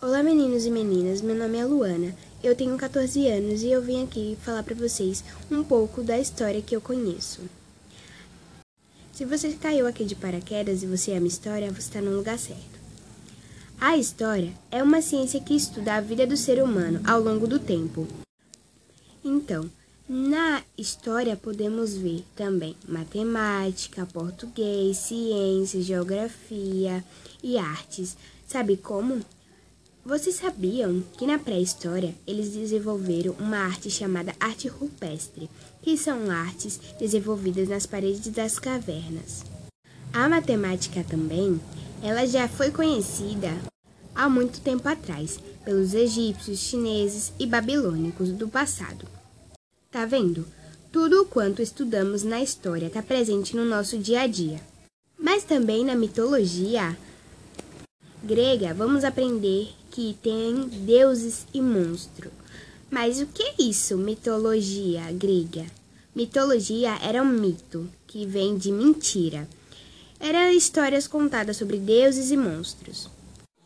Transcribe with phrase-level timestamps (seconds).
[0.00, 1.20] Olá, meninos e meninas.
[1.20, 2.14] Meu nome é Luana.
[2.40, 6.62] Eu tenho 14 anos e eu vim aqui falar para vocês um pouco da história
[6.62, 7.40] que eu conheço.
[9.12, 12.78] Se você caiu aqui de paraquedas e você ama história, você está no lugar certo.
[13.80, 17.58] A história é uma ciência que estuda a vida do ser humano ao longo do
[17.58, 18.06] tempo.
[19.24, 19.68] Então,
[20.08, 27.04] na história podemos ver também matemática, português, ciência, geografia
[27.42, 28.16] e artes.
[28.46, 29.20] Sabe como?
[30.08, 35.50] Vocês sabiam que na pré-história eles desenvolveram uma arte chamada arte rupestre,
[35.82, 39.44] que são artes desenvolvidas nas paredes das cavernas.
[40.10, 41.60] A matemática também,
[42.02, 43.54] ela já foi conhecida
[44.14, 49.06] há muito tempo atrás pelos egípcios, chineses e babilônicos do passado.
[49.90, 50.46] Tá vendo?
[50.90, 54.58] Tudo o quanto estudamos na história está presente no nosso dia a dia.
[55.18, 56.96] Mas também na mitologia
[58.28, 62.30] grega, vamos aprender que tem deuses e monstros.
[62.90, 65.64] Mas o que é isso, mitologia grega?
[66.14, 69.48] Mitologia era um mito que vem de mentira.
[70.20, 73.08] Eram histórias contadas sobre deuses e monstros.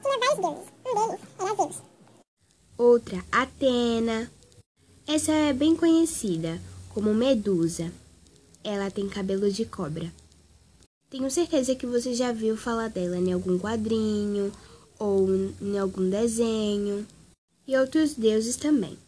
[0.00, 0.72] Tinha vários deuses.
[0.86, 1.76] Um deles era Zeus.
[2.78, 4.30] Outra, Atena.
[5.04, 7.92] Essa é bem conhecida como Medusa.
[8.62, 10.12] Ela tem cabelo de cobra.
[11.16, 14.50] Tenho certeza que você já viu falar dela em algum quadrinho
[14.98, 15.28] ou
[15.62, 17.06] em algum desenho,
[17.68, 18.98] e outros deuses também.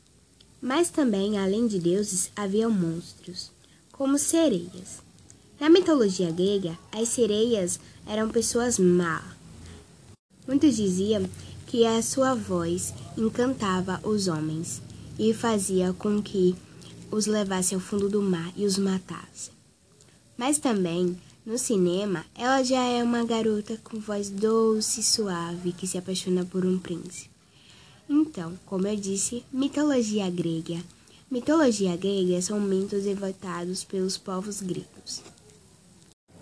[0.62, 3.50] Mas também, além de deuses, havia monstros,
[3.90, 5.02] como sereias.
[5.58, 9.36] Na mitologia grega, as sereias eram pessoas má.
[10.46, 11.28] Muitos diziam
[11.66, 14.80] que a sua voz encantava os homens
[15.18, 16.54] e fazia com que
[17.10, 19.50] os levasse ao fundo do mar e os matasse.
[20.38, 25.86] Mas também no cinema, ela já é uma garota com voz doce e suave que
[25.86, 27.30] se apaixona por um príncipe.
[28.10, 30.82] Então, como eu disse, mitologia grega.
[31.30, 35.22] Mitologia grega são mitos evocados pelos povos gregos.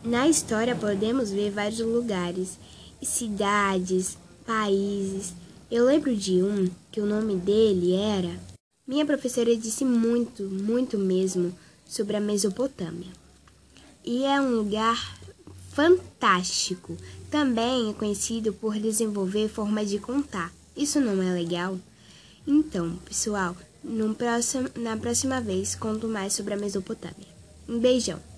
[0.03, 2.59] Na história podemos ver vários lugares,
[3.03, 4.17] cidades,
[4.47, 5.35] países.
[5.71, 8.41] Eu lembro de um que o nome dele era.
[8.87, 11.55] Minha professora disse muito, muito mesmo
[11.87, 13.24] sobre a Mesopotâmia
[14.05, 15.17] e é um lugar
[15.73, 16.97] fantástico.
[17.31, 20.53] Também é conhecido por desenvolver forma de contar.
[20.77, 21.79] Isso não é legal?
[22.47, 23.57] Então, pessoal,
[24.15, 27.35] próximo, na próxima vez conto mais sobre a Mesopotâmia.
[27.69, 28.34] Um beijão!